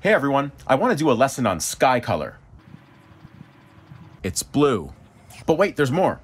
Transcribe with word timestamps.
Hey 0.00 0.12
everyone, 0.12 0.52
I 0.64 0.76
want 0.76 0.96
to 0.96 1.04
do 1.04 1.10
a 1.10 1.12
lesson 1.12 1.44
on 1.44 1.58
sky 1.58 1.98
color. 1.98 2.38
It's 4.22 4.44
blue. 4.44 4.92
But 5.44 5.58
wait, 5.58 5.74
there's 5.74 5.90
more. 5.90 6.20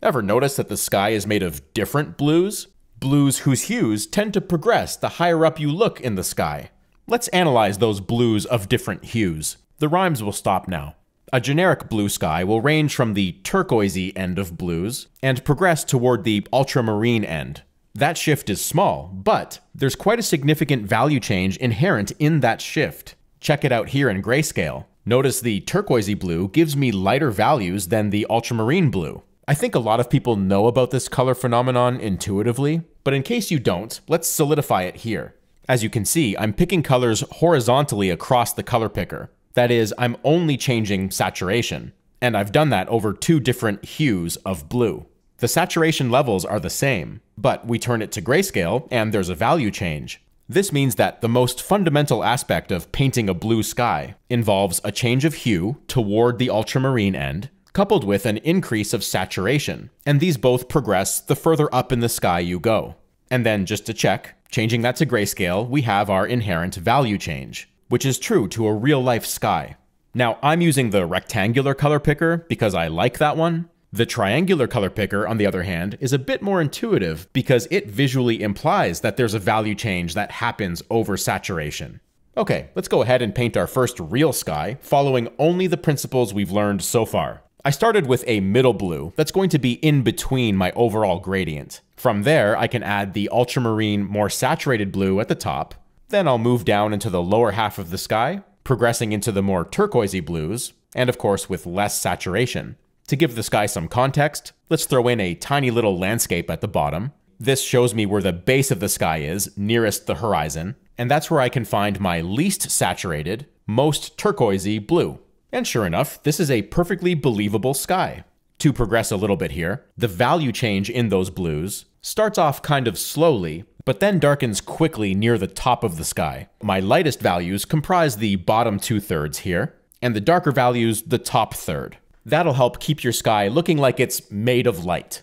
Ever 0.00 0.22
notice 0.22 0.54
that 0.54 0.68
the 0.68 0.76
sky 0.76 1.08
is 1.08 1.26
made 1.26 1.42
of 1.42 1.74
different 1.74 2.16
blues? 2.16 2.68
Blues 3.00 3.38
whose 3.38 3.62
hues 3.62 4.06
tend 4.06 4.32
to 4.34 4.40
progress 4.40 4.94
the 4.94 5.08
higher 5.18 5.44
up 5.44 5.58
you 5.58 5.72
look 5.72 6.00
in 6.00 6.14
the 6.14 6.22
sky. 6.22 6.70
Let's 7.08 7.26
analyze 7.28 7.78
those 7.78 7.98
blues 7.98 8.46
of 8.46 8.68
different 8.68 9.06
hues. 9.06 9.56
The 9.78 9.88
rhymes 9.88 10.22
will 10.22 10.30
stop 10.30 10.68
now. 10.68 10.94
A 11.32 11.40
generic 11.40 11.88
blue 11.88 12.08
sky 12.08 12.44
will 12.44 12.60
range 12.60 12.94
from 12.94 13.14
the 13.14 13.32
turquoisey 13.42 14.16
end 14.16 14.38
of 14.38 14.56
blues 14.56 15.08
and 15.20 15.44
progress 15.44 15.82
toward 15.82 16.22
the 16.22 16.46
ultramarine 16.52 17.24
end. 17.24 17.62
That 17.94 18.16
shift 18.16 18.48
is 18.48 18.64
small, 18.64 19.10
but 19.12 19.60
there's 19.74 19.96
quite 19.96 20.18
a 20.18 20.22
significant 20.22 20.86
value 20.86 21.20
change 21.20 21.56
inherent 21.56 22.12
in 22.18 22.40
that 22.40 22.60
shift. 22.60 23.16
Check 23.40 23.64
it 23.64 23.72
out 23.72 23.88
here 23.88 24.08
in 24.08 24.22
grayscale. 24.22 24.86
Notice 25.04 25.40
the 25.40 25.60
turquoisey 25.62 26.18
blue 26.18 26.48
gives 26.48 26.76
me 26.76 26.92
lighter 26.92 27.30
values 27.30 27.88
than 27.88 28.10
the 28.10 28.26
ultramarine 28.30 28.90
blue. 28.90 29.22
I 29.48 29.54
think 29.54 29.74
a 29.74 29.80
lot 29.80 29.98
of 29.98 30.08
people 30.08 30.36
know 30.36 30.68
about 30.68 30.92
this 30.92 31.08
color 31.08 31.34
phenomenon 31.34 31.98
intuitively, 31.98 32.82
but 33.02 33.14
in 33.14 33.24
case 33.24 33.50
you 33.50 33.58
don't, 33.58 34.00
let's 34.06 34.28
solidify 34.28 34.82
it 34.82 34.96
here. 34.96 35.34
As 35.68 35.82
you 35.82 35.90
can 35.90 36.04
see, 36.04 36.36
I'm 36.36 36.52
picking 36.52 36.84
colors 36.84 37.24
horizontally 37.32 38.10
across 38.10 38.52
the 38.52 38.62
color 38.62 38.88
picker. 38.88 39.30
That 39.54 39.72
is, 39.72 39.92
I'm 39.98 40.16
only 40.22 40.56
changing 40.56 41.10
saturation. 41.10 41.92
And 42.20 42.36
I've 42.36 42.52
done 42.52 42.68
that 42.70 42.88
over 42.88 43.12
two 43.12 43.40
different 43.40 43.84
hues 43.84 44.36
of 44.38 44.68
blue. 44.68 45.06
The 45.40 45.48
saturation 45.48 46.10
levels 46.10 46.44
are 46.44 46.60
the 46.60 46.68
same, 46.68 47.22
but 47.38 47.66
we 47.66 47.78
turn 47.78 48.02
it 48.02 48.12
to 48.12 48.20
grayscale 48.20 48.86
and 48.90 49.10
there's 49.10 49.30
a 49.30 49.34
value 49.34 49.70
change. 49.70 50.20
This 50.46 50.70
means 50.70 50.96
that 50.96 51.22
the 51.22 51.30
most 51.30 51.62
fundamental 51.62 52.22
aspect 52.22 52.70
of 52.70 52.92
painting 52.92 53.26
a 53.26 53.32
blue 53.32 53.62
sky 53.62 54.16
involves 54.28 54.82
a 54.84 54.92
change 54.92 55.24
of 55.24 55.32
hue 55.32 55.78
toward 55.88 56.38
the 56.38 56.50
ultramarine 56.50 57.14
end, 57.14 57.48
coupled 57.72 58.04
with 58.04 58.26
an 58.26 58.36
increase 58.38 58.92
of 58.92 59.02
saturation, 59.02 59.88
and 60.04 60.20
these 60.20 60.36
both 60.36 60.68
progress 60.68 61.20
the 61.20 61.36
further 61.36 61.74
up 61.74 61.90
in 61.90 62.00
the 62.00 62.10
sky 62.10 62.40
you 62.40 62.60
go. 62.60 62.96
And 63.30 63.46
then 63.46 63.64
just 63.64 63.86
to 63.86 63.94
check, 63.94 64.34
changing 64.50 64.82
that 64.82 64.96
to 64.96 65.06
grayscale, 65.06 65.66
we 65.66 65.82
have 65.82 66.10
our 66.10 66.26
inherent 66.26 66.74
value 66.74 67.16
change, 67.16 67.70
which 67.88 68.04
is 68.04 68.18
true 68.18 68.46
to 68.48 68.66
a 68.66 68.74
real 68.74 69.02
life 69.02 69.24
sky. 69.24 69.76
Now, 70.12 70.38
I'm 70.42 70.60
using 70.60 70.90
the 70.90 71.06
rectangular 71.06 71.72
color 71.72 71.98
picker 71.98 72.44
because 72.48 72.74
I 72.74 72.88
like 72.88 73.16
that 73.18 73.38
one, 73.38 73.70
the 73.92 74.06
triangular 74.06 74.68
color 74.68 74.88
picker, 74.88 75.26
on 75.26 75.36
the 75.36 75.46
other 75.46 75.64
hand, 75.64 75.98
is 75.98 76.12
a 76.12 76.18
bit 76.18 76.42
more 76.42 76.60
intuitive 76.60 77.26
because 77.32 77.66
it 77.72 77.88
visually 77.88 78.40
implies 78.40 79.00
that 79.00 79.16
there's 79.16 79.34
a 79.34 79.38
value 79.40 79.74
change 79.74 80.14
that 80.14 80.30
happens 80.30 80.80
over 80.90 81.16
saturation. 81.16 82.00
Okay, 82.36 82.70
let's 82.76 82.86
go 82.86 83.02
ahead 83.02 83.20
and 83.20 83.34
paint 83.34 83.56
our 83.56 83.66
first 83.66 83.98
real 83.98 84.32
sky, 84.32 84.78
following 84.80 85.28
only 85.40 85.66
the 85.66 85.76
principles 85.76 86.32
we've 86.32 86.52
learned 86.52 86.82
so 86.82 87.04
far. 87.04 87.42
I 87.64 87.70
started 87.70 88.06
with 88.06 88.22
a 88.28 88.38
middle 88.38 88.72
blue 88.72 89.12
that's 89.16 89.32
going 89.32 89.50
to 89.50 89.58
be 89.58 89.72
in 89.72 90.02
between 90.02 90.56
my 90.56 90.70
overall 90.76 91.18
gradient. 91.18 91.80
From 91.96 92.22
there, 92.22 92.56
I 92.56 92.68
can 92.68 92.84
add 92.84 93.12
the 93.12 93.28
ultramarine, 93.30 94.04
more 94.04 94.30
saturated 94.30 94.92
blue 94.92 95.18
at 95.18 95.26
the 95.26 95.34
top. 95.34 95.74
Then 96.10 96.28
I'll 96.28 96.38
move 96.38 96.64
down 96.64 96.94
into 96.94 97.10
the 97.10 97.20
lower 97.20 97.50
half 97.50 97.76
of 97.76 97.90
the 97.90 97.98
sky, 97.98 98.44
progressing 98.62 99.10
into 99.10 99.32
the 99.32 99.42
more 99.42 99.64
turquoisey 99.64 100.20
blues, 100.20 100.74
and 100.94 101.10
of 101.10 101.18
course 101.18 101.50
with 101.50 101.66
less 101.66 102.00
saturation. 102.00 102.76
To 103.10 103.16
give 103.16 103.34
the 103.34 103.42
sky 103.42 103.66
some 103.66 103.88
context, 103.88 104.52
let's 104.68 104.84
throw 104.84 105.08
in 105.08 105.18
a 105.18 105.34
tiny 105.34 105.72
little 105.72 105.98
landscape 105.98 106.48
at 106.48 106.60
the 106.60 106.68
bottom. 106.68 107.10
This 107.40 107.60
shows 107.60 107.92
me 107.92 108.06
where 108.06 108.22
the 108.22 108.32
base 108.32 108.70
of 108.70 108.78
the 108.78 108.88
sky 108.88 109.16
is, 109.16 109.50
nearest 109.58 110.06
the 110.06 110.14
horizon, 110.14 110.76
and 110.96 111.10
that's 111.10 111.28
where 111.28 111.40
I 111.40 111.48
can 111.48 111.64
find 111.64 111.98
my 111.98 112.20
least 112.20 112.70
saturated, 112.70 113.46
most 113.66 114.16
turquoisey 114.16 114.78
blue. 114.78 115.18
And 115.50 115.66
sure 115.66 115.86
enough, 115.86 116.22
this 116.22 116.38
is 116.38 116.52
a 116.52 116.62
perfectly 116.62 117.14
believable 117.14 117.74
sky. 117.74 118.22
To 118.60 118.72
progress 118.72 119.10
a 119.10 119.16
little 119.16 119.36
bit 119.36 119.50
here, 119.50 119.84
the 119.96 120.06
value 120.06 120.52
change 120.52 120.88
in 120.88 121.08
those 121.08 121.30
blues 121.30 121.86
starts 122.02 122.38
off 122.38 122.62
kind 122.62 122.86
of 122.86 122.96
slowly, 122.96 123.64
but 123.84 123.98
then 123.98 124.20
darkens 124.20 124.60
quickly 124.60 125.16
near 125.16 125.36
the 125.36 125.48
top 125.48 125.82
of 125.82 125.96
the 125.96 126.04
sky. 126.04 126.48
My 126.62 126.78
lightest 126.78 127.18
values 127.18 127.64
comprise 127.64 128.18
the 128.18 128.36
bottom 128.36 128.78
two 128.78 129.00
thirds 129.00 129.38
here, 129.38 129.74
and 130.00 130.14
the 130.14 130.20
darker 130.20 130.52
values 130.52 131.02
the 131.02 131.18
top 131.18 131.54
third. 131.54 131.96
That'll 132.24 132.54
help 132.54 132.80
keep 132.80 133.02
your 133.02 133.12
sky 133.12 133.48
looking 133.48 133.78
like 133.78 133.98
it's 133.98 134.30
made 134.30 134.66
of 134.66 134.84
light. 134.84 135.22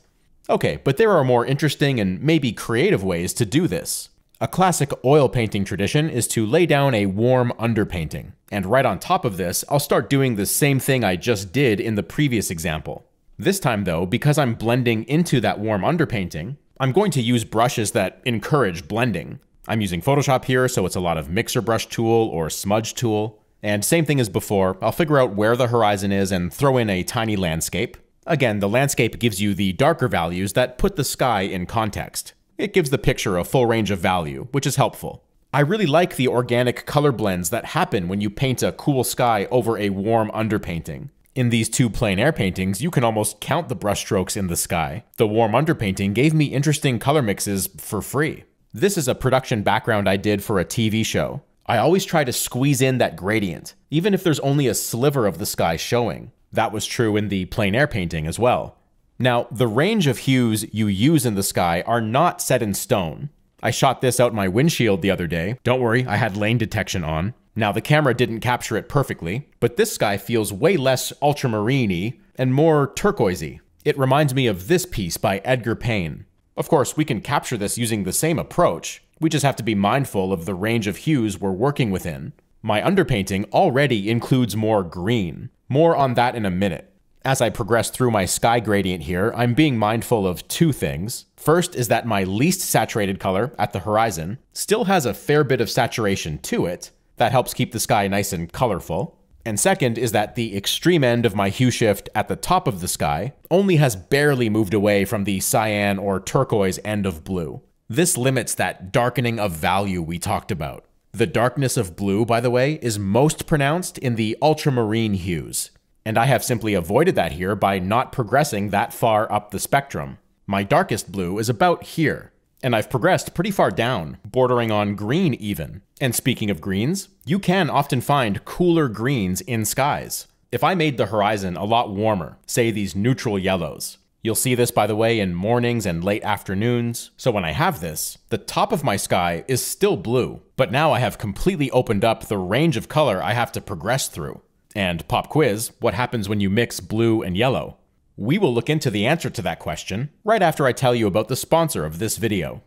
Okay, 0.49 0.79
but 0.83 0.97
there 0.97 1.11
are 1.11 1.23
more 1.23 1.45
interesting 1.45 1.99
and 1.99 2.21
maybe 2.21 2.51
creative 2.51 3.03
ways 3.03 3.33
to 3.33 3.45
do 3.45 3.67
this. 3.67 4.09
A 4.39 4.47
classic 4.47 4.91
oil 5.03 5.29
painting 5.29 5.65
tradition 5.65 6.09
is 6.09 6.27
to 6.29 6.45
lay 6.45 6.65
down 6.65 6.93
a 6.93 7.07
warm 7.07 7.51
underpainting. 7.59 8.33
And 8.51 8.65
right 8.65 8.85
on 8.85 8.99
top 8.99 9.25
of 9.25 9.37
this, 9.37 9.65
I'll 9.67 9.79
start 9.79 10.09
doing 10.09 10.35
the 10.35 10.45
same 10.45 10.79
thing 10.79 11.03
I 11.03 11.15
just 11.15 11.51
did 11.51 11.79
in 11.79 11.95
the 11.95 12.03
previous 12.03 12.51
example. 12.51 13.05
This 13.39 13.59
time 13.59 13.83
though, 13.83 14.05
because 14.05 14.37
I'm 14.37 14.53
blending 14.53 15.03
into 15.05 15.41
that 15.41 15.59
warm 15.59 15.81
underpainting, 15.81 16.57
I'm 16.79 16.91
going 16.91 17.11
to 17.11 17.21
use 17.21 17.43
brushes 17.43 17.91
that 17.91 18.21
encourage 18.25 18.87
blending. 18.87 19.39
I'm 19.67 19.81
using 19.81 20.01
Photoshop 20.01 20.45
here, 20.45 20.67
so 20.67 20.85
it's 20.85 20.95
a 20.95 21.01
lot 21.01 21.17
of 21.17 21.29
mixer 21.29 21.61
brush 21.61 21.87
tool 21.87 22.29
or 22.29 22.49
smudge 22.49 22.93
tool. 22.93 23.41
And 23.63 23.83
same 23.83 24.05
thing 24.05 24.19
as 24.19 24.29
before, 24.29 24.77
I'll 24.81 24.91
figure 24.91 25.19
out 25.19 25.35
where 25.35 25.55
the 25.55 25.67
horizon 25.67 26.11
is 26.11 26.31
and 26.31 26.53
throw 26.53 26.77
in 26.77 26.89
a 26.89 27.03
tiny 27.03 27.35
landscape. 27.35 27.97
Again, 28.25 28.59
the 28.59 28.69
landscape 28.69 29.19
gives 29.19 29.41
you 29.41 29.53
the 29.53 29.73
darker 29.73 30.07
values 30.07 30.53
that 30.53 30.77
put 30.77 30.95
the 30.95 31.03
sky 31.03 31.41
in 31.41 31.65
context. 31.65 32.33
It 32.57 32.73
gives 32.73 32.89
the 32.89 32.97
picture 32.97 33.37
a 33.37 33.43
full 33.43 33.65
range 33.65 33.91
of 33.91 33.99
value, 33.99 34.47
which 34.51 34.67
is 34.67 34.75
helpful. 34.75 35.23
I 35.53 35.61
really 35.61 35.85
like 35.85 36.15
the 36.15 36.27
organic 36.27 36.85
color 36.85 37.11
blends 37.11 37.49
that 37.51 37.65
happen 37.65 38.07
when 38.07 38.19
you 38.19 38.29
paint 38.29 38.61
a 38.61 38.73
cool 38.73 39.03
sky 39.03 39.47
over 39.49 39.77
a 39.77 39.89
warm 39.89 40.29
underpainting. 40.31 41.09
In 41.35 41.49
these 41.49 41.69
two 41.69 41.89
plein 41.89 42.19
air 42.19 42.33
paintings, 42.33 42.81
you 42.81 42.91
can 42.91 43.03
almost 43.03 43.39
count 43.39 43.69
the 43.69 43.75
brushstrokes 43.75 44.35
in 44.35 44.47
the 44.47 44.55
sky. 44.55 45.03
The 45.17 45.27
warm 45.27 45.53
underpainting 45.53 46.13
gave 46.13 46.33
me 46.33 46.45
interesting 46.45 46.99
color 46.99 47.21
mixes 47.21 47.67
for 47.77 48.01
free. 48.01 48.43
This 48.73 48.97
is 48.97 49.07
a 49.07 49.15
production 49.15 49.63
background 49.63 50.09
I 50.09 50.17
did 50.17 50.43
for 50.43 50.59
a 50.59 50.65
TV 50.65 51.05
show. 51.05 51.41
I 51.67 51.77
always 51.77 52.05
try 52.05 52.23
to 52.23 52.31
squeeze 52.31 52.81
in 52.81 52.97
that 52.99 53.17
gradient, 53.17 53.75
even 53.91 54.13
if 54.13 54.23
there's 54.23 54.39
only 54.39 54.67
a 54.67 54.73
sliver 54.73 55.27
of 55.27 55.37
the 55.37 55.45
sky 55.45 55.75
showing. 55.75 56.31
That 56.51 56.71
was 56.71 56.85
true 56.85 57.17
in 57.17 57.27
the 57.27 57.45
plein 57.45 57.75
air 57.75 57.87
painting 57.87 58.25
as 58.25 58.39
well. 58.39 58.77
Now, 59.19 59.47
the 59.51 59.67
range 59.67 60.07
of 60.07 60.19
hues 60.19 60.65
you 60.73 60.87
use 60.87 61.25
in 61.25 61.35
the 61.35 61.43
sky 61.43 61.83
are 61.85 61.99
not 61.99 62.41
set 62.41 62.61
in 62.61 62.73
stone. 62.73 63.29
I 63.61 63.71
shot 63.71 63.99
this 63.99 64.19
out 64.19 64.33
my 64.33 64.47
windshield 64.47 65.01
the 65.01 65.11
other 65.11 65.27
day. 65.27 65.57
Don't 65.63 65.81
worry, 65.81 66.05
I 66.05 66.15
had 66.15 66.37
lane 66.37 66.57
detection 66.57 67.03
on. 67.03 67.33
Now, 67.55 67.71
the 67.71 67.81
camera 67.81 68.13
didn't 68.13 68.41
capture 68.41 68.77
it 68.77 68.87
perfectly, 68.87 69.49
but 69.59 69.75
this 69.75 69.91
sky 69.91 70.17
feels 70.17 70.53
way 70.53 70.77
less 70.77 71.11
ultramarine 71.21 72.21
and 72.35 72.53
more 72.53 72.93
turquoisey. 72.95 73.59
It 73.83 73.97
reminds 73.97 74.33
me 74.33 74.47
of 74.47 74.67
this 74.67 74.85
piece 74.85 75.17
by 75.17 75.39
Edgar 75.39 75.75
Payne. 75.75 76.25
Of 76.55 76.69
course, 76.69 76.95
we 76.95 77.03
can 77.03 77.19
capture 77.19 77.57
this 77.57 77.77
using 77.77 78.03
the 78.03 78.13
same 78.13 78.37
approach, 78.39 79.03
we 79.19 79.29
just 79.29 79.45
have 79.45 79.55
to 79.57 79.63
be 79.63 79.75
mindful 79.75 80.31
of 80.31 80.45
the 80.45 80.55
range 80.55 80.87
of 80.87 80.97
hues 80.97 81.39
we're 81.39 81.51
working 81.51 81.91
within. 81.91 82.33
My 82.61 82.81
underpainting 82.81 83.49
already 83.51 84.09
includes 84.09 84.55
more 84.55 84.83
green. 84.83 85.49
More 85.69 85.95
on 85.95 86.13
that 86.15 86.35
in 86.35 86.45
a 86.45 86.51
minute. 86.51 86.93
As 87.25 87.41
I 87.41 87.49
progress 87.49 87.89
through 87.89 88.11
my 88.11 88.25
sky 88.25 88.59
gradient 88.59 89.03
here, 89.03 89.33
I'm 89.35 89.53
being 89.53 89.77
mindful 89.77 90.25
of 90.25 90.47
two 90.47 90.71
things. 90.71 91.25
First 91.35 91.75
is 91.75 91.89
that 91.89 92.07
my 92.07 92.23
least 92.23 92.61
saturated 92.61 93.19
color 93.19 93.53
at 93.59 93.73
the 93.73 93.79
horizon 93.79 94.37
still 94.53 94.85
has 94.85 95.05
a 95.05 95.13
fair 95.13 95.43
bit 95.43 95.59
of 95.59 95.69
saturation 95.69 96.37
to 96.39 96.65
it. 96.65 96.91
That 97.17 97.31
helps 97.31 97.53
keep 97.53 97.73
the 97.73 97.79
sky 97.79 98.07
nice 98.07 98.31
and 98.31 98.51
colorful. 98.51 99.19
And 99.45 99.59
second 99.59 99.97
is 99.97 100.11
that 100.11 100.35
the 100.35 100.55
extreme 100.55 101.03
end 101.03 101.25
of 101.25 101.35
my 101.35 101.49
hue 101.49 101.71
shift 101.71 102.09
at 102.15 102.27
the 102.27 102.35
top 102.35 102.67
of 102.67 102.81
the 102.81 102.87
sky 102.87 103.33
only 103.49 103.77
has 103.77 103.95
barely 103.95 104.49
moved 104.49 104.73
away 104.73 105.05
from 105.05 105.23
the 105.23 105.39
cyan 105.39 105.99
or 105.99 106.19
turquoise 106.19 106.79
end 106.85 107.05
of 107.05 107.23
blue. 107.23 107.61
This 107.89 108.17
limits 108.17 108.53
that 108.55 108.91
darkening 108.91 109.39
of 109.39 109.53
value 109.53 110.01
we 110.01 110.19
talked 110.19 110.51
about. 110.51 110.83
The 111.13 111.25
darkness 111.25 111.77
of 111.77 111.95
blue, 111.95 112.25
by 112.25 112.41
the 112.41 112.49
way, 112.49 112.73
is 112.81 112.99
most 112.99 113.47
pronounced 113.47 113.97
in 113.97 114.15
the 114.15 114.37
ultramarine 114.41 115.13
hues, 115.13 115.71
and 116.05 116.17
I 116.17 116.25
have 116.25 116.43
simply 116.43 116.73
avoided 116.73 117.15
that 117.15 117.31
here 117.31 117.55
by 117.55 117.79
not 117.79 118.11
progressing 118.11 118.71
that 118.71 118.93
far 118.93 119.31
up 119.31 119.51
the 119.51 119.59
spectrum. 119.59 120.17
My 120.45 120.63
darkest 120.63 121.13
blue 121.13 121.39
is 121.39 121.47
about 121.47 121.83
here, 121.83 122.33
and 122.61 122.75
I've 122.75 122.89
progressed 122.89 123.33
pretty 123.33 123.51
far 123.51 123.71
down, 123.71 124.17
bordering 124.25 124.69
on 124.69 124.95
green 124.95 125.33
even. 125.35 125.81
And 126.01 126.13
speaking 126.13 126.49
of 126.49 126.59
greens, 126.59 127.07
you 127.25 127.39
can 127.39 127.69
often 127.69 128.01
find 128.01 128.43
cooler 128.43 128.89
greens 128.89 129.39
in 129.39 129.63
skies. 129.63 130.27
If 130.51 130.61
I 130.61 130.75
made 130.75 130.97
the 130.97 131.05
horizon 131.05 131.55
a 131.55 131.63
lot 131.63 131.89
warmer, 131.89 132.37
say 132.45 132.69
these 132.69 132.97
neutral 132.97 133.39
yellows, 133.39 133.97
You'll 134.21 134.35
see 134.35 134.55
this, 134.55 134.71
by 134.71 134.87
the 134.87 134.95
way, 134.95 135.19
in 135.19 135.35
mornings 135.35 135.85
and 135.85 136.03
late 136.03 136.23
afternoons. 136.23 137.11
So 137.17 137.31
when 137.31 137.45
I 137.45 137.51
have 137.51 137.79
this, 137.79 138.17
the 138.29 138.37
top 138.37 138.71
of 138.71 138.83
my 138.83 138.97
sky 138.97 139.45
is 139.47 139.63
still 139.63 139.95
blue, 139.95 140.41
but 140.55 140.71
now 140.71 140.91
I 140.91 140.99
have 140.99 141.17
completely 141.17 141.71
opened 141.71 142.03
up 142.03 142.25
the 142.25 142.37
range 142.37 142.77
of 142.77 142.89
color 142.89 143.21
I 143.21 143.33
have 143.33 143.51
to 143.53 143.61
progress 143.61 144.07
through. 144.07 144.41
And 144.75 145.07
pop 145.07 145.29
quiz, 145.29 145.71
what 145.79 145.93
happens 145.93 146.27
when 146.27 146.39
you 146.39 146.49
mix 146.49 146.79
blue 146.79 147.21
and 147.21 147.37
yellow? 147.37 147.77
We 148.15 148.37
will 148.37 148.53
look 148.53 148.69
into 148.69 148.89
the 148.89 149.05
answer 149.05 149.29
to 149.29 149.41
that 149.43 149.59
question 149.59 150.09
right 150.23 150.41
after 150.41 150.65
I 150.65 150.71
tell 150.71 150.95
you 150.95 151.05
about 151.05 151.27
the 151.27 151.35
sponsor 151.35 151.85
of 151.85 151.99
this 151.99 152.17
video. 152.17 152.63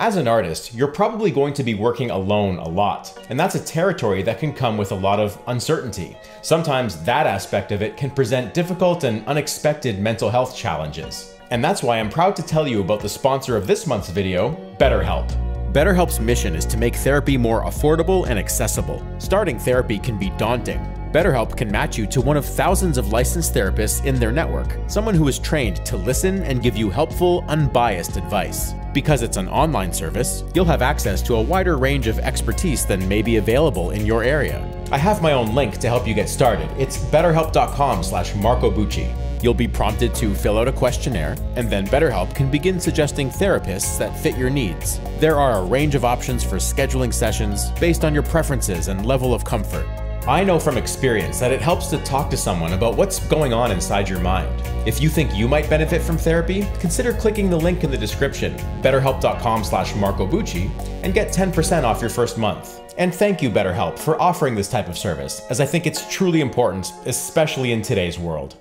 As 0.00 0.16
an 0.16 0.26
artist, 0.26 0.74
you're 0.74 0.88
probably 0.88 1.30
going 1.30 1.54
to 1.54 1.62
be 1.62 1.74
working 1.74 2.10
alone 2.10 2.58
a 2.58 2.68
lot, 2.68 3.16
and 3.28 3.38
that's 3.38 3.54
a 3.54 3.64
territory 3.64 4.22
that 4.22 4.38
can 4.38 4.52
come 4.52 4.76
with 4.76 4.90
a 4.90 4.96
lot 4.96 5.20
of 5.20 5.40
uncertainty. 5.46 6.16
Sometimes 6.40 7.02
that 7.04 7.26
aspect 7.26 7.70
of 7.70 7.82
it 7.82 7.96
can 7.96 8.10
present 8.10 8.54
difficult 8.54 9.04
and 9.04 9.24
unexpected 9.26 10.00
mental 10.00 10.28
health 10.30 10.56
challenges. 10.56 11.36
And 11.50 11.62
that's 11.62 11.82
why 11.82 12.00
I'm 12.00 12.10
proud 12.10 12.34
to 12.36 12.42
tell 12.42 12.66
you 12.66 12.80
about 12.80 13.00
the 13.00 13.08
sponsor 13.08 13.56
of 13.56 13.66
this 13.66 13.86
month's 13.86 14.08
video, 14.08 14.52
BetterHelp. 14.78 15.30
BetterHelp's 15.72 16.18
mission 16.18 16.56
is 16.56 16.66
to 16.66 16.76
make 16.76 16.96
therapy 16.96 17.36
more 17.36 17.64
affordable 17.64 18.26
and 18.26 18.38
accessible. 18.38 19.06
Starting 19.18 19.58
therapy 19.58 19.98
can 19.98 20.18
be 20.18 20.30
daunting. 20.30 21.01
BetterHelp 21.12 21.58
can 21.58 21.70
match 21.70 21.98
you 21.98 22.06
to 22.06 22.22
one 22.22 22.38
of 22.38 22.46
thousands 22.46 22.96
of 22.96 23.12
licensed 23.12 23.52
therapists 23.52 24.02
in 24.06 24.14
their 24.14 24.32
network, 24.32 24.78
someone 24.86 25.14
who 25.14 25.28
is 25.28 25.38
trained 25.38 25.84
to 25.84 25.98
listen 25.98 26.42
and 26.42 26.62
give 26.62 26.74
you 26.74 26.88
helpful, 26.88 27.44
unbiased 27.48 28.16
advice. 28.16 28.72
Because 28.94 29.20
it's 29.20 29.36
an 29.36 29.46
online 29.48 29.92
service, 29.92 30.42
you'll 30.54 30.64
have 30.64 30.80
access 30.80 31.20
to 31.22 31.34
a 31.34 31.42
wider 31.42 31.76
range 31.76 32.06
of 32.06 32.18
expertise 32.18 32.86
than 32.86 33.06
may 33.10 33.20
be 33.20 33.36
available 33.36 33.90
in 33.90 34.06
your 34.06 34.24
area. 34.24 34.66
I 34.90 34.96
have 34.96 35.20
my 35.20 35.32
own 35.32 35.54
link 35.54 35.76
to 35.80 35.88
help 35.88 36.08
you 36.08 36.14
get 36.14 36.30
started. 36.30 36.70
It's 36.78 36.96
betterhelp.com 36.96 38.02
slash 38.02 38.32
marcobucci. 38.32 39.42
You'll 39.42 39.52
be 39.52 39.68
prompted 39.68 40.14
to 40.14 40.34
fill 40.34 40.56
out 40.56 40.68
a 40.68 40.72
questionnaire, 40.72 41.36
and 41.56 41.68
then 41.68 41.86
BetterHelp 41.88 42.34
can 42.34 42.50
begin 42.50 42.80
suggesting 42.80 43.28
therapists 43.28 43.98
that 43.98 44.18
fit 44.18 44.38
your 44.38 44.48
needs. 44.48 44.98
There 45.18 45.38
are 45.38 45.58
a 45.58 45.64
range 45.64 45.94
of 45.94 46.06
options 46.06 46.42
for 46.42 46.56
scheduling 46.56 47.12
sessions 47.12 47.70
based 47.72 48.02
on 48.02 48.14
your 48.14 48.22
preferences 48.22 48.88
and 48.88 49.04
level 49.04 49.34
of 49.34 49.44
comfort. 49.44 49.86
I 50.26 50.44
know 50.44 50.60
from 50.60 50.76
experience 50.76 51.40
that 51.40 51.50
it 51.50 51.60
helps 51.60 51.88
to 51.88 51.98
talk 51.98 52.30
to 52.30 52.36
someone 52.36 52.74
about 52.74 52.96
what's 52.96 53.18
going 53.26 53.52
on 53.52 53.72
inside 53.72 54.08
your 54.08 54.20
mind. 54.20 54.48
If 54.86 55.02
you 55.02 55.08
think 55.08 55.34
you 55.34 55.48
might 55.48 55.68
benefit 55.68 56.00
from 56.00 56.16
therapy, 56.16 56.64
consider 56.78 57.12
clicking 57.12 57.50
the 57.50 57.56
link 57.56 57.82
in 57.82 57.90
the 57.90 57.98
description, 57.98 58.56
betterhelp.com 58.82 59.64
slash 59.64 59.94
marcobucci, 59.94 60.70
and 61.02 61.12
get 61.12 61.34
10% 61.34 61.82
off 61.82 62.00
your 62.00 62.08
first 62.08 62.38
month. 62.38 62.80
And 62.98 63.12
thank 63.12 63.42
you, 63.42 63.50
BetterHelp, 63.50 63.98
for 63.98 64.20
offering 64.22 64.54
this 64.54 64.70
type 64.70 64.88
of 64.88 64.96
service, 64.96 65.42
as 65.50 65.60
I 65.60 65.66
think 65.66 65.88
it's 65.88 66.08
truly 66.08 66.40
important, 66.40 66.92
especially 67.04 67.72
in 67.72 67.82
today's 67.82 68.16
world. 68.16 68.56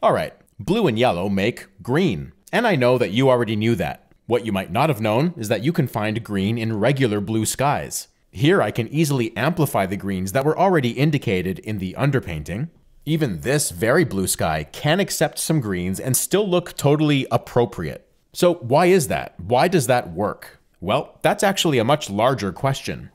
Alright, 0.00 0.34
blue 0.60 0.86
and 0.86 0.96
yellow 0.96 1.28
make 1.28 1.66
green. 1.82 2.34
And 2.52 2.68
I 2.68 2.76
know 2.76 2.98
that 2.98 3.10
you 3.10 3.30
already 3.30 3.56
knew 3.56 3.74
that. 3.76 4.12
What 4.26 4.46
you 4.46 4.52
might 4.52 4.70
not 4.70 4.90
have 4.90 5.00
known 5.00 5.34
is 5.36 5.48
that 5.48 5.64
you 5.64 5.72
can 5.72 5.88
find 5.88 6.22
green 6.22 6.56
in 6.56 6.78
regular 6.78 7.20
blue 7.20 7.46
skies. 7.46 8.06
Here 8.34 8.62
I 8.62 8.70
can 8.70 8.88
easily 8.88 9.36
amplify 9.36 9.84
the 9.84 9.98
greens 9.98 10.32
that 10.32 10.46
were 10.46 10.58
already 10.58 10.92
indicated 10.92 11.58
in 11.58 11.76
the 11.76 11.94
underpainting. 11.98 12.70
Even 13.04 13.42
this 13.42 13.70
very 13.70 14.04
blue 14.04 14.26
sky 14.26 14.64
can 14.72 15.00
accept 15.00 15.38
some 15.38 15.60
greens 15.60 16.00
and 16.00 16.16
still 16.16 16.48
look 16.48 16.74
totally 16.74 17.26
appropriate. 17.30 18.08
So 18.32 18.54
why 18.54 18.86
is 18.86 19.08
that? 19.08 19.38
Why 19.38 19.68
does 19.68 19.86
that 19.88 20.14
work? 20.14 20.60
Well, 20.80 21.18
that's 21.20 21.42
actually 21.42 21.76
a 21.76 21.84
much 21.84 22.08
larger 22.08 22.52
question. 22.52 23.10